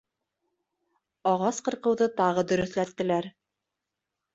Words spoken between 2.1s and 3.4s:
тағы дөрөҫләттеләр.